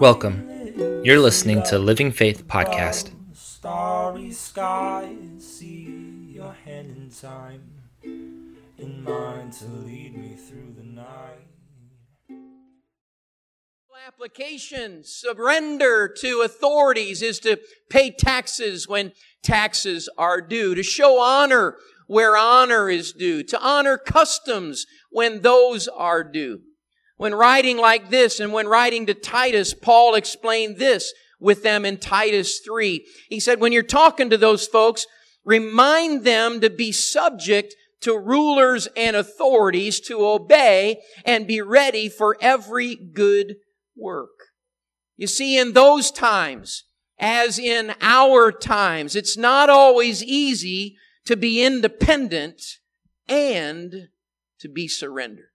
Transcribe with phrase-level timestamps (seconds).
[0.00, 1.02] Welcome.
[1.04, 3.10] You're listening to Living Faith Podcast.
[3.34, 7.62] Starry skies, see your hand in time,
[8.02, 11.52] in mine to lead me through the night.
[14.06, 17.58] Application, surrender to authorities is to
[17.88, 19.12] pay taxes when
[19.42, 21.76] taxes are due, to show honor
[22.12, 26.60] where honor is due, to honor customs when those are due.
[27.16, 31.96] When writing like this and when writing to Titus, Paul explained this with them in
[31.96, 33.02] Titus 3.
[33.30, 35.06] He said, when you're talking to those folks,
[35.42, 42.36] remind them to be subject to rulers and authorities, to obey and be ready for
[42.42, 43.54] every good
[43.96, 44.28] work.
[45.16, 46.84] You see, in those times,
[47.18, 52.62] as in our times, it's not always easy to be independent
[53.28, 54.08] and
[54.60, 55.50] to be surrendered.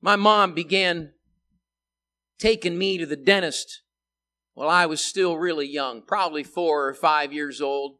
[0.00, 1.12] My mom began
[2.38, 3.82] taking me to the dentist
[4.54, 7.98] while I was still really young, probably four or five years old.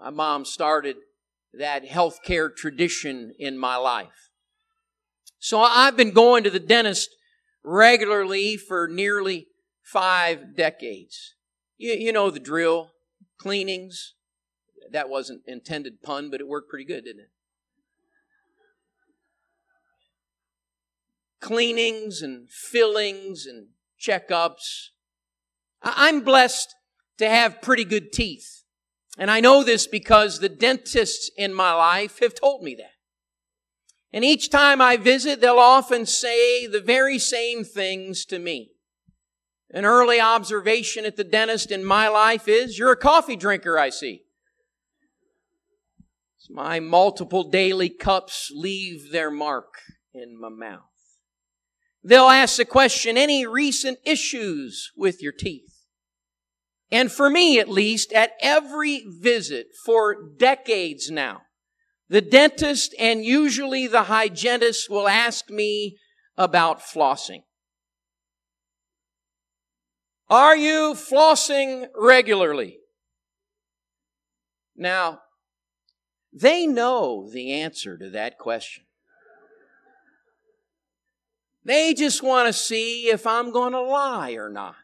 [0.00, 0.96] My mom started
[1.52, 4.30] that healthcare tradition in my life.
[5.38, 7.10] So I've been going to the dentist
[7.62, 9.46] regularly for nearly
[9.84, 11.34] five decades.
[11.76, 12.90] You, you know the drill.
[13.38, 14.14] Cleanings.
[14.90, 17.30] That wasn't intended pun, but it worked pretty good, didn't it?
[21.40, 23.68] Cleanings and fillings and
[24.00, 24.88] checkups.
[25.82, 26.74] I'm blessed
[27.18, 28.64] to have pretty good teeth.
[29.18, 32.94] And I know this because the dentists in my life have told me that.
[34.12, 38.73] And each time I visit, they'll often say the very same things to me.
[39.74, 43.90] An early observation at the dentist in my life is, you're a coffee drinker, I
[43.90, 44.22] see.
[46.48, 49.74] My multiple daily cups leave their mark
[50.14, 50.82] in my mouth.
[52.04, 55.74] They'll ask the question, any recent issues with your teeth?
[56.92, 61.42] And for me, at least, at every visit for decades now,
[62.08, 65.98] the dentist and usually the hygienist will ask me
[66.36, 67.42] about flossing.
[70.28, 72.78] Are you flossing regularly?
[74.76, 75.20] Now,
[76.32, 78.84] they know the answer to that question.
[81.64, 84.74] They just want to see if I'm going to lie or not.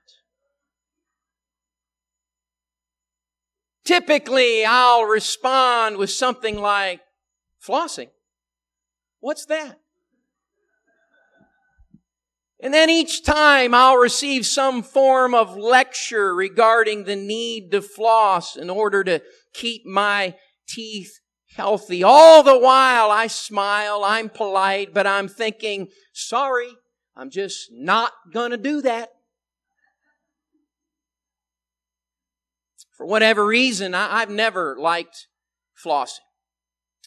[3.85, 7.01] Typically, I'll respond with something like,
[7.61, 8.11] flossing.
[9.19, 9.81] What's that?
[12.63, 18.57] And then each time I'll receive some form of lecture regarding the need to floss
[18.57, 19.23] in order to
[19.55, 20.35] keep my
[20.69, 21.21] teeth
[21.57, 22.03] healthy.
[22.03, 26.71] All the while I smile, I'm polite, but I'm thinking, sorry,
[27.17, 29.11] I'm just not gonna do that.
[32.97, 35.27] For whatever reason, I, have never liked
[35.83, 36.19] flossing.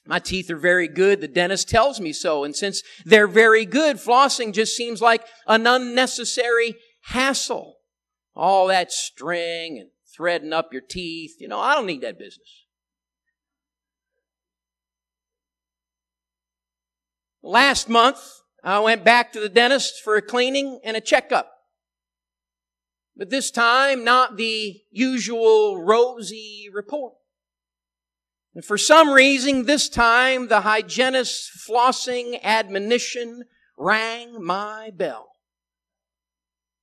[0.06, 1.22] My teeth are very good.
[1.22, 2.44] The dentist tells me so.
[2.44, 7.78] And since they're very good, flossing just seems like an unnecessary hassle.
[8.36, 11.36] All that string and threading up your teeth.
[11.40, 12.66] You know, I don't need that business.
[17.42, 18.20] Last month,
[18.64, 21.50] I went back to the dentist for a cleaning and a checkup.
[23.16, 27.14] But this time, not the usual rosy report.
[28.56, 33.46] And for some reason, this time, the hygienist's flossing admonition
[33.78, 35.30] rang my bell.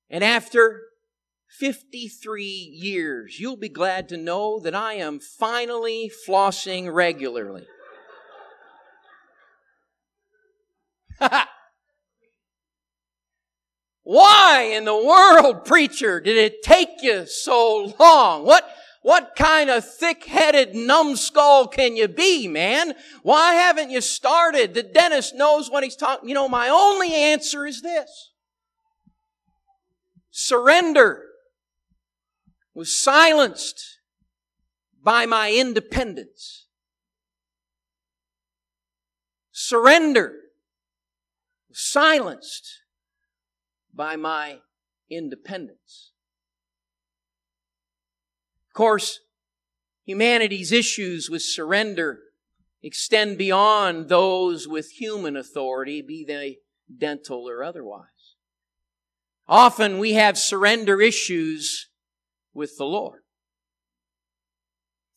[0.09, 0.81] And after
[1.59, 7.67] 53 years, you'll be glad to know that I am finally flossing regularly.
[14.03, 18.45] Why in the world, preacher, did it take you so long?
[18.45, 18.69] What,
[19.03, 22.95] what kind of thick-headed numbskull can you be, man?
[23.23, 24.75] Why haven't you started?
[24.75, 26.29] The dentist knows what he's talking.
[26.29, 28.33] You know, my only answer is this.
[30.31, 31.25] Surrender
[32.75, 34.01] was silenced
[35.03, 36.67] by my independence.
[39.51, 40.35] Surrender
[41.69, 42.83] was silenced
[43.95, 44.59] by my
[45.09, 46.13] independence.
[48.71, 49.19] Of course,
[50.05, 52.21] humanity's issues with surrender
[52.83, 56.59] extend beyond those with human authority, be they
[56.97, 58.07] dental or otherwise.
[59.49, 61.89] Often we have surrender issues
[62.55, 63.23] with the Lord.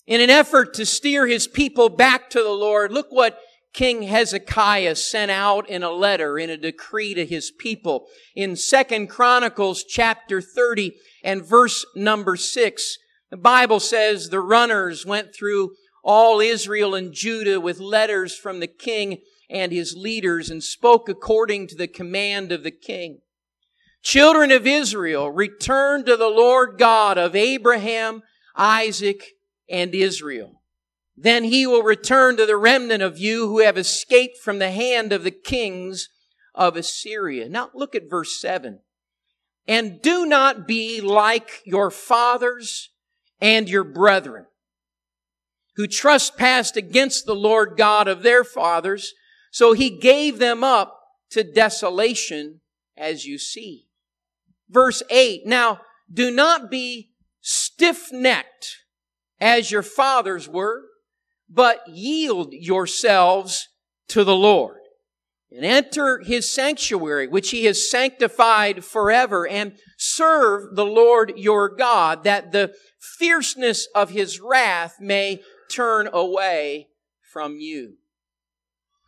[0.07, 3.37] In an effort to steer his people back to the Lord, look what
[3.71, 8.07] King Hezekiah sent out in a letter, in a decree to his people.
[8.35, 12.97] In Second Chronicles chapter 30 and verse number 6,
[13.33, 15.71] the Bible says the runners went through
[16.03, 21.65] all Israel and Judah with letters from the king and his leaders and spoke according
[21.69, 23.21] to the command of the king.
[24.03, 28.21] Children of Israel, return to the Lord God of Abraham,
[28.55, 29.23] Isaac,
[29.67, 30.61] and Israel.
[31.17, 35.11] Then he will return to the remnant of you who have escaped from the hand
[35.11, 36.07] of the kings
[36.53, 37.49] of Assyria.
[37.49, 38.81] Now look at verse 7.
[39.67, 42.91] And do not be like your fathers
[43.43, 44.45] and your brethren
[45.75, 49.13] who trespassed against the Lord God of their fathers.
[49.51, 50.97] So he gave them up
[51.31, 52.61] to desolation
[52.95, 53.87] as you see.
[54.69, 55.45] Verse 8.
[55.45, 55.81] Now
[56.11, 57.11] do not be
[57.41, 58.77] stiff-necked
[59.41, 60.83] as your fathers were,
[61.49, 63.67] but yield yourselves
[64.07, 64.77] to the Lord
[65.55, 72.23] and enter his sanctuary, which he has sanctified forever and serve the Lord your God
[72.23, 76.87] that the fierceness of his wrath may turn away
[77.21, 77.97] from you.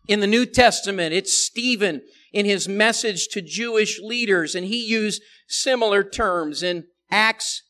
[0.08, 2.02] In the New Testament, it's Stephen
[2.32, 7.64] in his message to Jewish leaders, and he used similar terms in Acts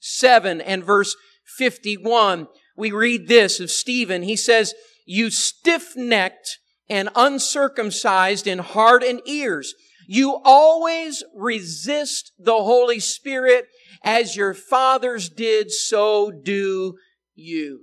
[0.00, 2.48] 7 and verse 51.
[2.76, 4.22] We read this of Stephen.
[4.22, 4.74] He says,
[5.06, 6.58] You stiff necked
[6.90, 9.74] and uncircumcised in heart and ears.
[10.06, 13.66] You always resist the Holy Spirit
[14.02, 16.96] as your fathers did, so do
[17.34, 17.80] you.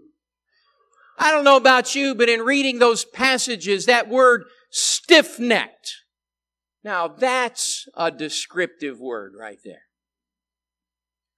[1.17, 5.95] I don't know about you, but in reading those passages, that word stiff necked,
[6.83, 9.81] now that's a descriptive word right there.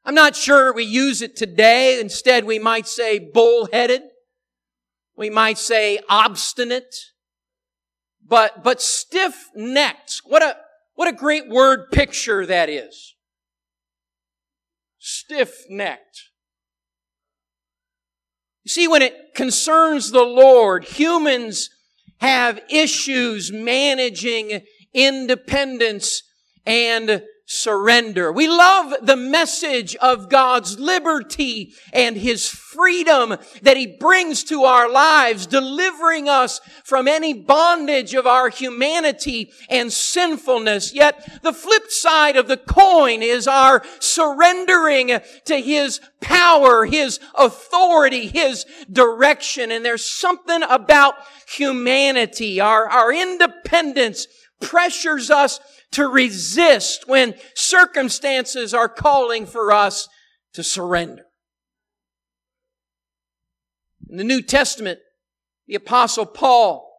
[0.06, 2.00] I'm not sure we use it today.
[2.00, 4.01] Instead, we might say bullheaded.
[5.16, 6.95] We might say obstinate.
[8.30, 10.22] But, but stiff necked.
[10.24, 10.56] What a,
[10.94, 13.16] what a great word picture that is.
[15.00, 16.30] Stiff necked.
[18.64, 21.72] You see, when it concerns the Lord, humans
[22.20, 24.62] have issues managing
[24.94, 26.22] independence
[26.66, 28.31] and surrender.
[28.31, 34.88] We love the message of God's liberty and His freedom that He brings to our
[34.88, 40.94] lives, delivering us from any bondage of our humanity and sinfulness.
[40.94, 48.28] Yet the flip side of the coin is our surrendering to His power, His authority,
[48.28, 49.72] His direction.
[49.72, 51.16] And there's something about
[51.48, 54.28] humanity, our, our independence
[54.62, 55.60] pressures us
[55.92, 60.08] to resist when circumstances are calling for us
[60.54, 61.24] to surrender.
[64.10, 65.00] In the New Testament,
[65.68, 66.90] the apostle Paul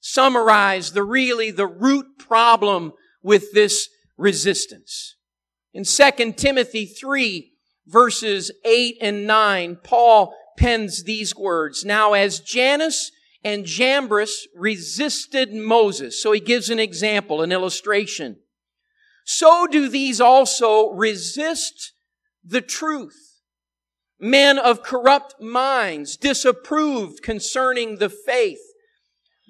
[0.00, 2.92] summarized the really the root problem
[3.22, 5.16] with this resistance.
[5.72, 7.52] In 2 Timothy 3
[7.86, 11.84] verses 8 and 9, Paul pens these words.
[11.84, 13.10] Now as Jannes
[13.42, 16.22] and Jambres resisted Moses.
[16.22, 18.36] So he gives an example, an illustration.
[19.24, 21.92] So do these also resist
[22.44, 23.40] the truth.
[24.18, 28.60] Men of corrupt minds, disapproved concerning the faith,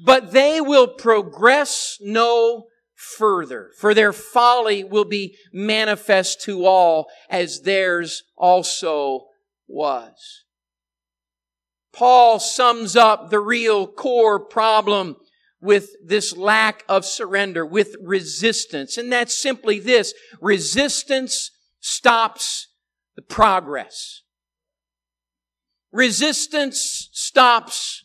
[0.04, 7.62] but they will progress no further, for their folly will be manifest to all as
[7.62, 9.26] theirs also
[9.67, 10.44] was.
[11.93, 15.17] Paul sums up the real core problem
[15.61, 18.97] with this lack of surrender, with resistance.
[18.97, 20.15] And that's simply this.
[20.41, 22.69] Resistance stops
[23.17, 24.23] the progress.
[25.93, 28.05] Resistance stops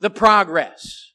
[0.00, 1.12] the progress.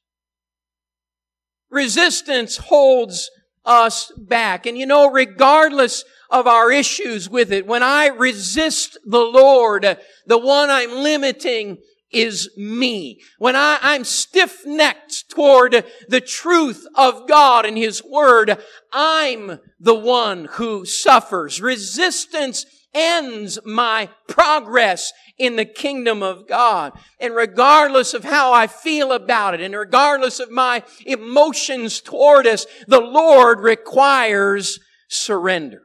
[1.70, 3.32] Resistance holds
[3.66, 4.66] us back.
[4.66, 10.38] And you know, regardless of our issues with it, when I resist the Lord, the
[10.38, 11.78] one I'm limiting
[12.14, 13.20] is me.
[13.38, 18.58] When I, I'm stiff-necked toward the truth of God and His Word,
[18.92, 21.62] I'm the one who suffers.
[21.62, 26.94] Resistance ends my progress in the kingdom of God.
[27.20, 32.68] And regardless of how I feel about it, and regardless of my emotions toward us,
[32.88, 34.80] the Lord requires
[35.10, 35.82] surrender.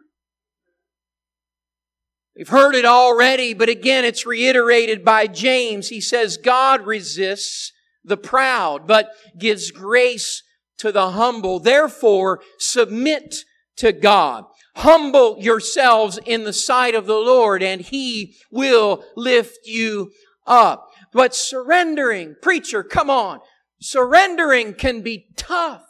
[2.38, 5.88] We've heard it already, but again, it's reiterated by James.
[5.88, 7.73] He says, God resists
[8.04, 10.45] the proud, but gives grace
[10.76, 11.59] to the humble.
[11.59, 13.38] Therefore, submit
[13.78, 14.45] to God.
[14.76, 20.12] Humble yourselves in the sight of the Lord, and He will lift you
[20.47, 20.90] up.
[21.12, 23.40] But surrendering, preacher, come on.
[23.80, 25.83] Surrendering can be tough.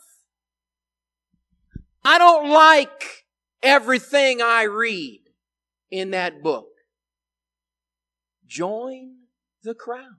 [2.03, 3.27] I don't like
[3.63, 5.28] everything I read
[5.91, 6.69] in that book.
[8.47, 9.17] Join
[9.63, 10.17] the crowd.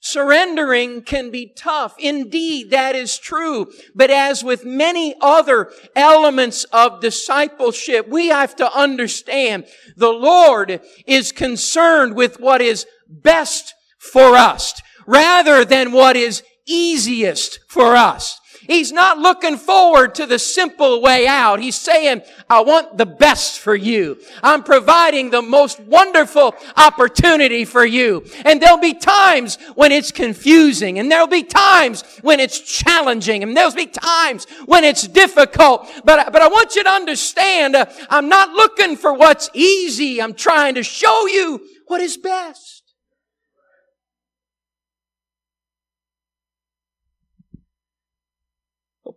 [0.00, 1.94] Surrendering can be tough.
[1.98, 3.70] Indeed, that is true.
[3.94, 11.30] But as with many other elements of discipleship, we have to understand the Lord is
[11.30, 18.38] concerned with what is best for us rather than what is easiest for us.
[18.68, 21.58] He's not looking forward to the simple way out.
[21.58, 22.20] He's saying,
[22.50, 24.18] I want the best for you.
[24.42, 28.26] I'm providing the most wonderful opportunity for you.
[28.44, 33.56] And there'll be times when it's confusing and there'll be times when it's challenging and
[33.56, 35.88] there'll be times when it's difficult.
[36.04, 40.20] But, but I want you to understand, uh, I'm not looking for what's easy.
[40.20, 42.77] I'm trying to show you what is best.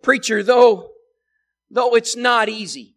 [0.02, 0.92] Preacher, though,
[1.70, 2.96] though it's not easy,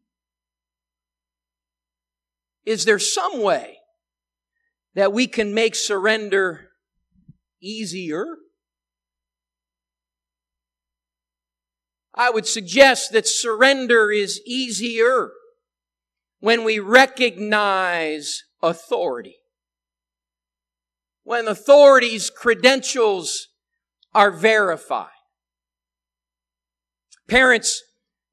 [2.65, 3.79] is there some way
[4.95, 6.71] that we can make surrender
[7.61, 8.37] easier?
[12.15, 15.33] I would suggest that surrender is easier
[16.39, 19.37] when we recognize authority.
[21.25, 23.49] When authority's credentials
[24.15, 25.14] are verified.
[27.29, 27.83] Parents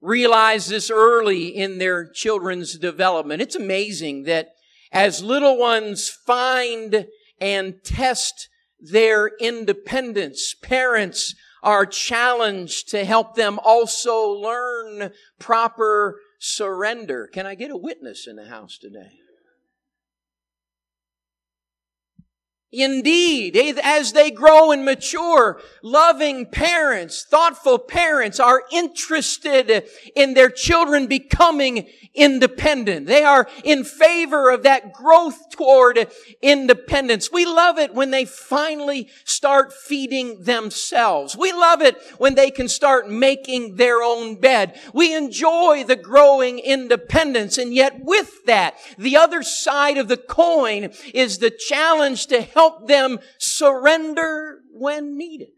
[0.01, 3.41] realize this early in their children's development.
[3.41, 4.49] It's amazing that
[4.91, 7.07] as little ones find
[7.39, 17.29] and test their independence, parents are challenged to help them also learn proper surrender.
[17.31, 19.20] Can I get a witness in the house today?
[22.73, 29.83] Indeed, as they grow and mature, loving parents, thoughtful parents are interested
[30.15, 33.07] in their children becoming independent.
[33.07, 36.07] They are in favor of that growth toward
[36.41, 37.29] independence.
[37.29, 41.35] We love it when they finally start feeding themselves.
[41.35, 44.79] We love it when they can start making their own bed.
[44.93, 47.57] We enjoy the growing independence.
[47.57, 52.60] And yet with that, the other side of the coin is the challenge to help
[52.69, 55.49] them surrender when needed.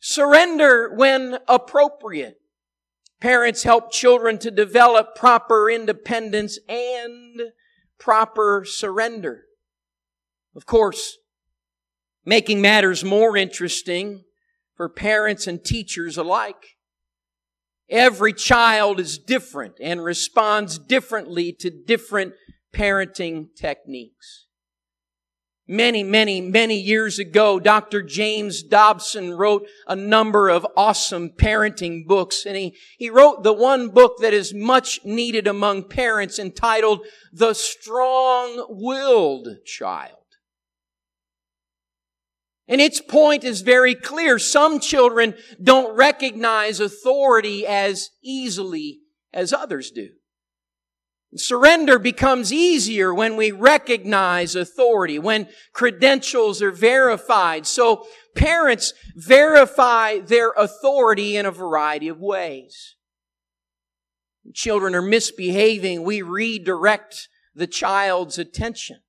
[0.00, 2.40] Surrender when appropriate.
[3.20, 7.40] Parents help children to develop proper independence and
[7.98, 9.44] proper surrender.
[10.54, 11.18] Of course,
[12.24, 14.24] making matters more interesting
[14.76, 16.76] for parents and teachers alike.
[17.90, 22.34] Every child is different and responds differently to different
[22.72, 24.47] parenting techniques.
[25.70, 28.00] Many, many, many years ago, Dr.
[28.02, 33.90] James Dobson wrote a number of awesome parenting books, and he, he wrote the one
[33.90, 38.66] book that is much needed among parents entitled The Strong-Willed
[39.66, 40.14] Child.
[42.66, 44.38] And its point is very clear.
[44.38, 49.00] Some children don't recognize authority as easily
[49.34, 50.08] as others do.
[51.36, 57.66] Surrender becomes easier when we recognize authority, when credentials are verified.
[57.66, 62.96] So parents verify their authority in a variety of ways.
[64.54, 69.00] Children are misbehaving, we redirect the child's attention,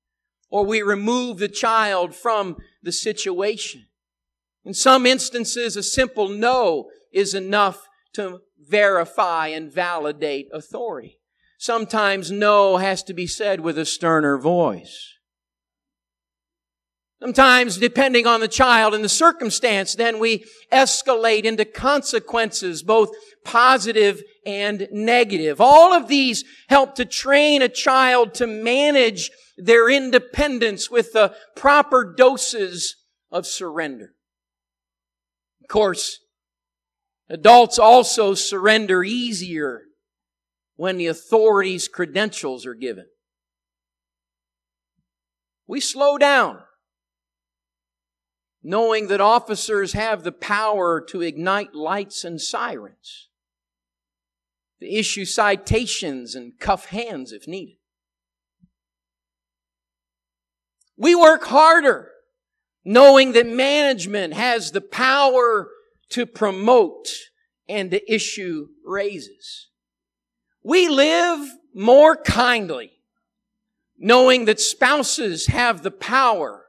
[0.50, 3.86] or we remove the child from the situation.
[4.66, 11.19] In some instances, a simple no is enough to verify and validate authority.
[11.62, 15.16] Sometimes no has to be said with a sterner voice.
[17.22, 23.10] Sometimes, depending on the child and the circumstance, then we escalate into consequences, both
[23.44, 25.60] positive and negative.
[25.60, 32.06] All of these help to train a child to manage their independence with the proper
[32.16, 32.96] doses
[33.34, 34.14] of surrender.
[35.62, 36.20] Of course,
[37.28, 39.82] adults also surrender easier
[40.80, 43.06] when the authority's credentials are given.
[45.68, 46.60] We slow down,
[48.64, 53.28] knowing that officers have the power to ignite lights and sirens,
[54.80, 57.76] to issue citations and cuff hands if needed.
[60.96, 62.10] We work harder,
[62.86, 65.68] knowing that management has the power
[66.12, 67.10] to promote
[67.68, 69.69] and to issue raises.
[70.70, 72.92] We live more kindly,
[73.98, 76.66] knowing that spouses have the power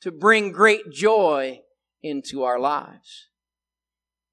[0.00, 1.60] to bring great joy
[2.02, 3.28] into our lives.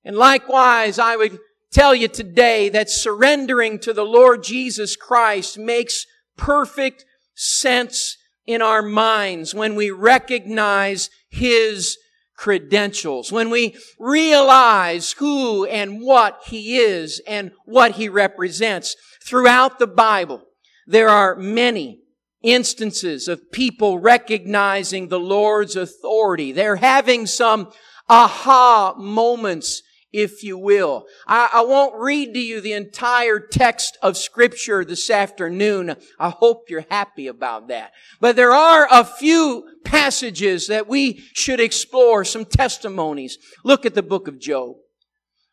[0.06, 1.38] And likewise, I would
[1.70, 6.06] tell you today that surrendering to the Lord Jesus Christ makes
[6.38, 7.04] perfect
[7.36, 11.98] sense in our minds when we recognize His
[12.40, 18.96] credentials, when we realize who and what He is and what He represents.
[19.22, 20.44] Throughout the Bible,
[20.88, 22.00] there are many
[22.42, 26.54] instances of people recognizing the Lord's authority.
[26.54, 27.74] They're having some
[28.08, 31.06] aha moments if you will.
[31.28, 35.96] I, I, won't read to you the entire text of scripture this afternoon.
[36.18, 37.92] I hope you're happy about that.
[38.20, 43.38] But there are a few passages that we should explore, some testimonies.
[43.64, 44.78] Look at the book of Job.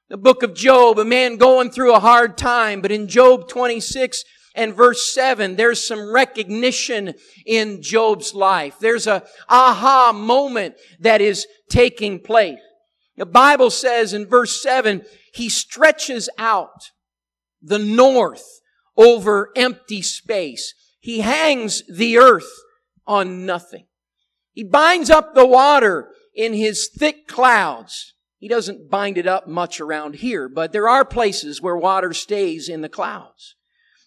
[0.09, 4.25] The book of Job, a man going through a hard time, but in Job 26,
[4.57, 8.79] and verse 7, there's some recognition in Job's life.
[8.81, 12.59] There's a aha moment that is taking place.
[13.17, 16.91] The Bible says in verse 7, he stretches out
[17.63, 18.61] the north
[18.97, 20.75] over empty space.
[21.01, 22.51] He hangs the earth
[23.07, 23.87] on nothing.
[24.53, 28.15] He binds up the water in his thick clouds.
[28.39, 32.69] He doesn't bind it up much around here, but there are places where water stays
[32.69, 33.55] in the clouds.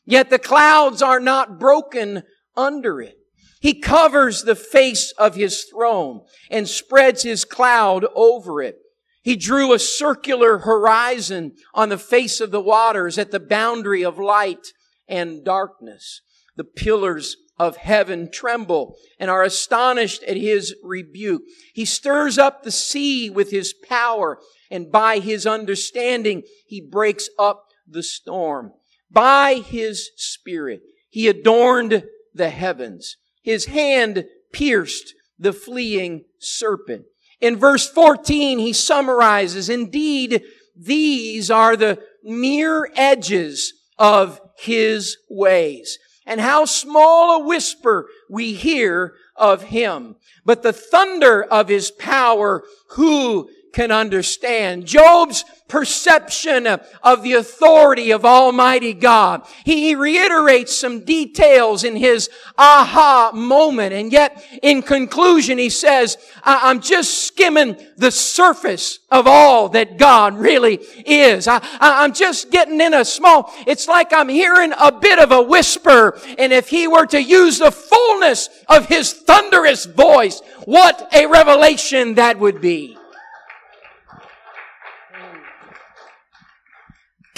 [0.05, 2.23] Yet the clouds are not broken
[2.55, 3.17] under it.
[3.59, 8.77] He covers the face of his throne and spreads his cloud over it.
[9.21, 14.17] He drew a circular horizon on the face of the waters at the boundary of
[14.17, 14.73] light
[15.07, 16.21] and darkness.
[16.55, 21.41] The pillars of heaven tremble and are astonished at his rebuke.
[21.73, 24.39] He stirs up the sea with his power
[24.71, 28.71] and by his understanding he breaks up the storm.
[29.11, 33.17] By his spirit he adorned the heavens.
[33.41, 37.05] His hand pierced the fleeing serpent.
[37.41, 40.43] In verse 14, he summarizes, indeed,
[40.75, 45.97] these are the mere edges of his ways.
[46.25, 50.15] And how small a whisper we hear of him.
[50.45, 54.85] But the thunder of his power, who can understand.
[54.85, 59.45] Job's perception of the authority of Almighty God.
[59.63, 63.93] He reiterates some details in his aha moment.
[63.93, 70.37] And yet, in conclusion, he says, I'm just skimming the surface of all that God
[70.37, 71.47] really is.
[71.47, 75.41] I, am just getting in a small, it's like I'm hearing a bit of a
[75.41, 76.19] whisper.
[76.37, 82.15] And if he were to use the fullness of his thunderous voice, what a revelation
[82.15, 82.98] that would be.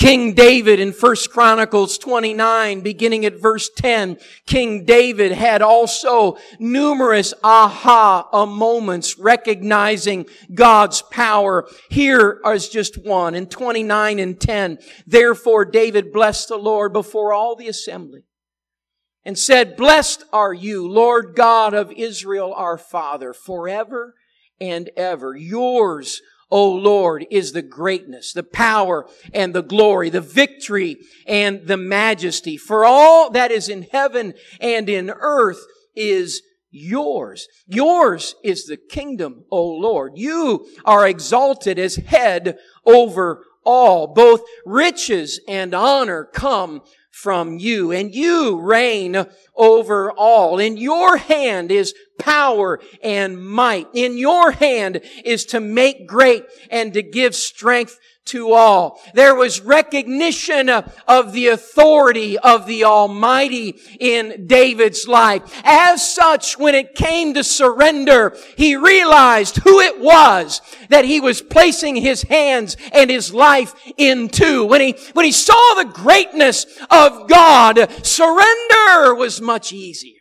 [0.02, 7.36] King David in 1 Chronicles 29, beginning at verse 10, King David had also numerous
[7.44, 11.68] aha moments recognizing God's power.
[11.92, 14.80] Here is just one in 29 and 10.
[15.06, 18.24] Therefore David blessed the Lord before all the assembly
[19.24, 24.16] and said, Blessed are you, Lord God of Israel, our Father, forever
[24.60, 25.36] and ever.
[25.36, 31.78] Yours O Lord, is the greatness, the power, and the glory, the victory, and the
[31.78, 32.58] majesty.
[32.58, 37.48] For all that is in heaven and in earth is yours.
[37.68, 40.14] Yours is the kingdom, O Lord.
[40.16, 44.08] You are exalted as head over all.
[44.08, 50.60] Both riches and honor come from you, and you reign over all.
[50.60, 53.88] In your hand is power and might.
[53.94, 59.02] In your hand is to make great and to give strength to all.
[59.14, 65.62] There was recognition of the authority of the Almighty in David's life.
[65.66, 71.42] As such, when it came to surrender, he realized who it was that he was
[71.42, 74.66] placing his hands and his life into.
[74.66, 80.21] When he, when he saw the greatness of God, surrender was much easier.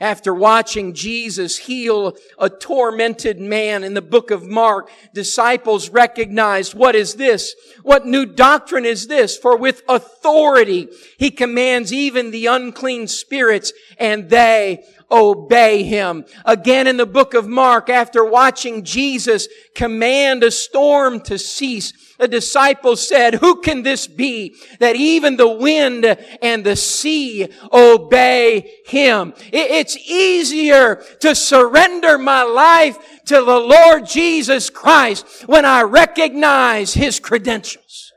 [0.00, 6.96] After watching Jesus heal a tormented man in the book of Mark, disciples recognized, what
[6.96, 7.54] is this?
[7.82, 9.36] What new doctrine is this?
[9.36, 16.24] For with authority, he commands even the unclean spirits and they obey him.
[16.44, 22.28] Again in the book of Mark, after watching Jesus command a storm to cease, the
[22.28, 26.04] disciples said, who can this be that even the wind
[26.40, 29.34] and the sea obey him?
[29.52, 37.18] It's easier to surrender my life to the Lord Jesus Christ when I recognize his
[37.18, 38.12] credentials.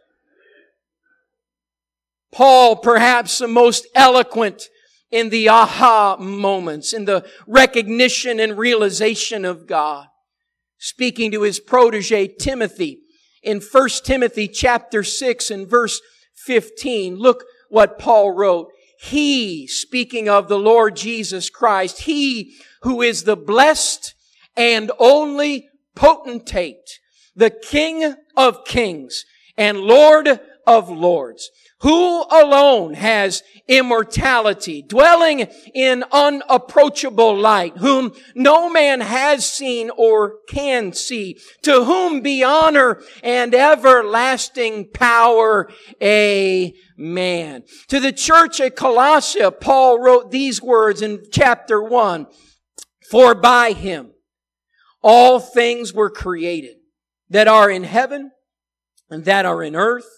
[2.32, 4.69] Paul, perhaps the most eloquent
[5.12, 10.08] in the aha moments, in the recognition and realization of God.
[10.78, 13.00] Speaking to his protege Timothy
[13.41, 16.02] in 1 Timothy chapter 6 and verse
[16.36, 18.70] 15, look what Paul wrote.
[19.00, 24.13] He, speaking of the Lord Jesus Christ, He who is the blessed
[24.56, 27.00] and only potentate,
[27.36, 29.24] the King of kings
[29.58, 31.49] and Lord of lords,
[31.80, 40.91] who alone has immortality, dwelling in unapproachable light, whom no man has seen or can
[40.93, 45.69] see, to whom be honor and everlasting power.
[46.01, 47.63] Amen.
[47.88, 52.27] To the church at Colossia, Paul wrote these words in chapter one,
[53.10, 54.12] for by him
[55.01, 56.75] all things were created
[57.30, 58.32] that are in heaven
[59.10, 60.10] and that are in earth,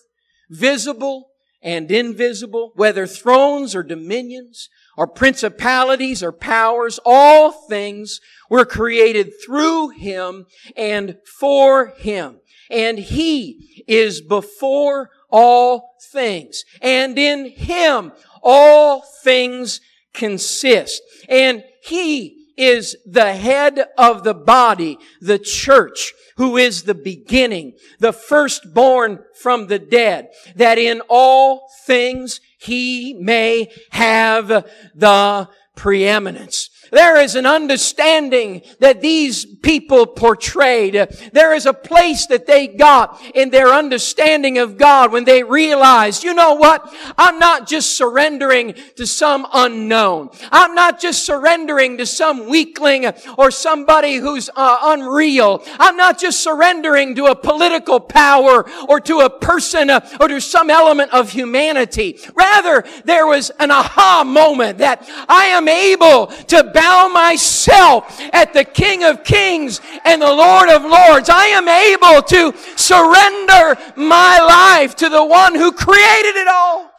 [0.49, 1.29] visible
[1.61, 9.89] and invisible, whether thrones or dominions or principalities or powers, all things were created through
[9.89, 12.39] him and for him.
[12.69, 16.63] And he is before all things.
[16.81, 19.81] And in him all things
[20.13, 21.01] consist.
[21.27, 28.13] And he is the head of the body, the church, who is the beginning, the
[28.13, 34.47] firstborn from the dead, that in all things he may have
[34.95, 36.69] the preeminence.
[36.91, 40.93] There is an understanding that these people portrayed.
[41.33, 46.23] There is a place that they got in their understanding of God when they realized,
[46.23, 46.93] you know what?
[47.17, 50.29] I'm not just surrendering to some unknown.
[50.51, 53.05] I'm not just surrendering to some weakling
[53.37, 55.63] or somebody who's uh, unreal.
[55.79, 60.39] I'm not just surrendering to a political power or to a person uh, or to
[60.39, 62.19] some element of humanity.
[62.33, 68.63] Rather, there was an aha moment that I am able to bow myself at the
[68.63, 71.29] King of Kings and the Lord of Lords.
[71.29, 76.91] I am able to surrender my life to the one who created it all.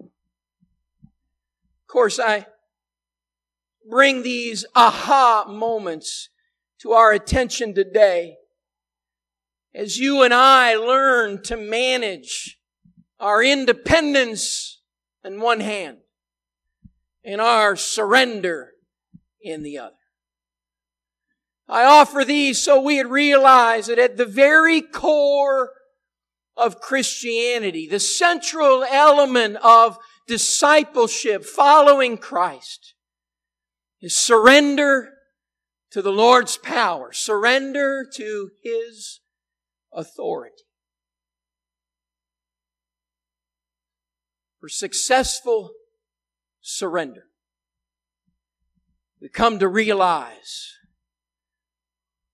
[0.00, 2.46] Of course, I
[3.88, 6.28] bring these aha moments
[6.80, 8.36] to our attention today
[9.74, 12.58] as you and I learn to manage
[13.18, 14.82] our independence
[15.24, 16.03] in one hand
[17.24, 18.72] and our surrender
[19.42, 19.96] in the other.
[21.68, 25.70] I offer these so we'd realize that at the very core
[26.56, 32.94] of Christianity, the central element of discipleship, following Christ,
[34.00, 35.10] is surrender
[35.90, 39.20] to the Lord's power, surrender to His
[39.92, 40.54] authority.
[44.60, 45.70] For successful
[46.66, 47.24] surrender.
[49.20, 50.72] We come to realize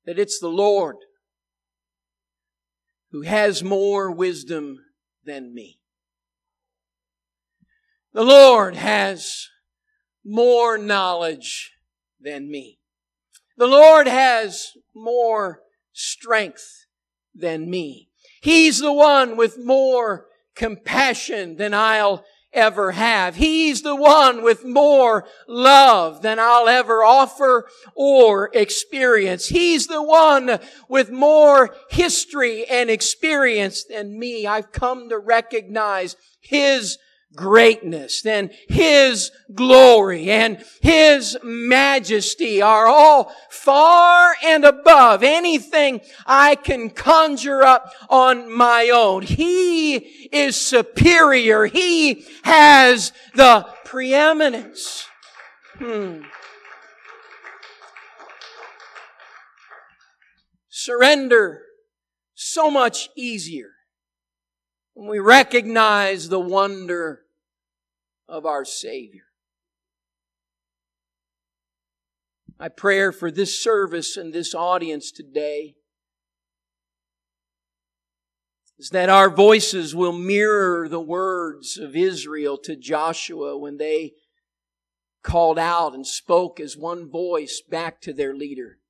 [0.06, 0.96] that it's the Lord
[3.10, 4.78] who has more wisdom
[5.24, 5.80] than me.
[8.12, 9.48] The Lord has
[10.24, 11.72] more knowledge
[12.20, 12.78] than me.
[13.56, 15.60] The Lord has more
[15.92, 16.86] strength
[17.34, 18.10] than me.
[18.40, 23.36] He's the one with more compassion than I'll ever have.
[23.36, 29.48] He's the one with more love than I'll ever offer or experience.
[29.48, 30.58] He's the one
[30.88, 34.46] with more history and experience than me.
[34.46, 36.98] I've come to recognize His
[37.34, 46.90] greatness and His glory and His majesty are all far and above anything I can
[46.90, 49.22] conjure up on my own.
[49.22, 49.96] He
[50.32, 51.66] is superior.
[51.66, 55.06] He has the preeminence.
[55.78, 56.22] Hmm.
[60.68, 61.62] Surrender
[62.34, 63.70] so much easier
[65.00, 67.22] when we recognize the wonder
[68.28, 69.22] of our Savior.
[72.58, 75.76] My prayer for this service and this audience today
[78.78, 84.12] is that our voices will mirror the words of Israel to Joshua when they
[85.22, 88.80] called out and spoke as one voice back to their leader.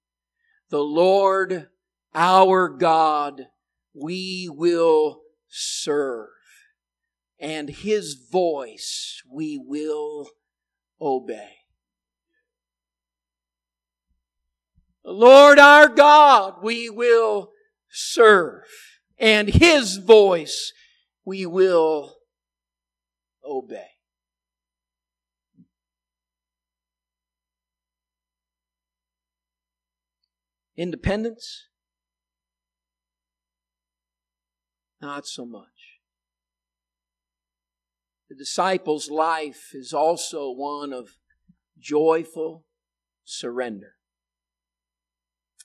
[0.70, 1.68] The Lord
[2.16, 3.46] our God
[3.94, 5.19] we will
[5.50, 6.28] serve,
[7.38, 10.30] and his voice we will
[11.00, 11.56] obey.
[15.04, 17.50] The Lord our God we will
[17.88, 18.64] serve,
[19.18, 20.72] and his voice
[21.24, 22.16] we will
[23.44, 23.86] obey.
[30.76, 31.69] Independence?
[35.00, 35.98] Not so much.
[38.28, 41.18] The disciples' life is also one of
[41.78, 42.66] joyful
[43.24, 43.94] surrender.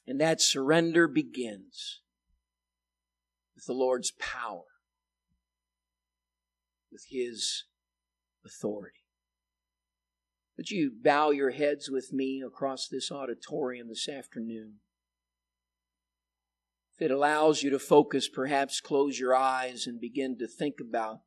[0.07, 2.01] And that surrender begins
[3.55, 4.65] with the Lord's power,
[6.91, 7.65] with His
[8.45, 8.99] authority.
[10.57, 14.75] Would you bow your heads with me across this auditorium this afternoon?
[16.97, 21.19] If it allows you to focus, perhaps close your eyes and begin to think about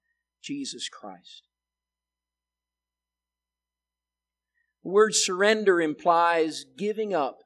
[0.43, 1.43] Jesus Christ.
[4.83, 7.41] The word surrender implies giving up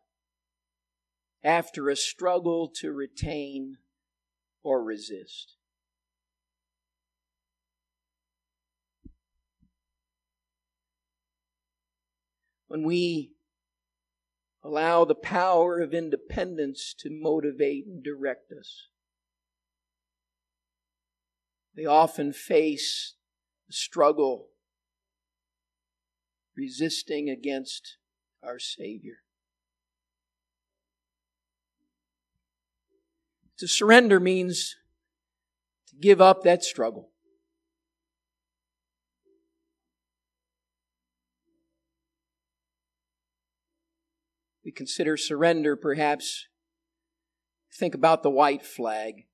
[1.42, 3.78] after a struggle to retain
[4.62, 5.56] or resist.
[12.68, 13.31] When we
[14.62, 18.88] allow the power of independence to motivate and direct us,
[21.74, 23.14] they often face
[23.66, 24.48] the struggle
[26.56, 27.96] resisting against
[28.42, 29.18] our Savior.
[33.58, 34.76] To surrender means
[35.88, 37.11] to give up that struggle.
[44.74, 46.46] Consider surrender perhaps,
[47.72, 49.26] think about the white flag.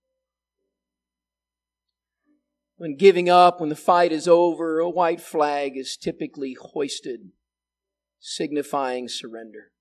[2.76, 7.32] When giving up, when the fight is over, a white flag is typically hoisted,
[8.20, 9.72] signifying surrender.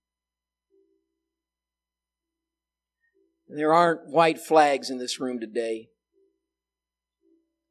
[3.47, 5.89] There aren't white flags in this room today,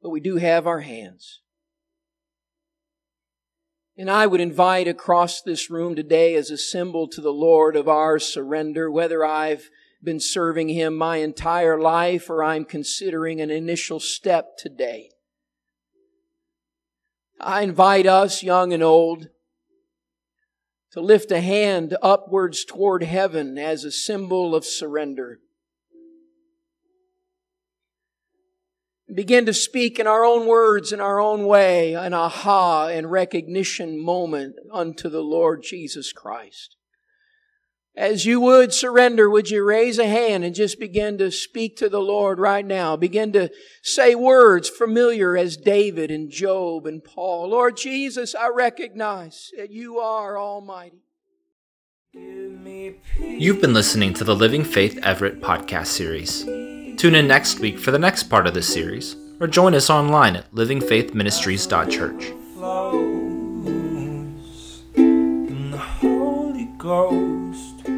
[0.01, 1.41] but we do have our hands.
[3.99, 7.87] And I would invite across this room today as a symbol to the Lord of
[7.87, 9.71] our surrender, whether I've
[10.03, 15.09] been serving Him my entire life or I'm considering an initial step today.
[17.39, 19.29] I invite us, young and old,
[20.91, 25.39] to lift a hand upwards toward heaven as a symbol of surrender.
[29.13, 34.03] Begin to speak in our own words, in our own way, an aha and recognition
[34.03, 36.75] moment unto the Lord Jesus Christ.
[37.95, 41.89] As you would surrender, would you raise a hand and just begin to speak to
[41.89, 42.95] the Lord right now?
[42.95, 43.49] Begin to
[43.81, 47.49] say words familiar as David and Job and Paul.
[47.49, 51.01] Lord Jesus, I recognize that you are almighty.
[52.13, 56.45] You've been listening to the Living Faith Everett podcast series.
[56.97, 60.35] Tune in next week for the next part of this series, or join us online
[60.35, 62.33] at livingfaithministries.church.
[66.77, 67.89] Ghost,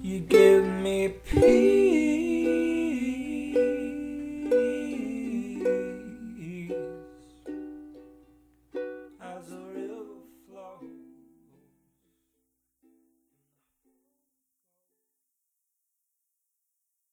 [0.00, 1.79] you give me peace.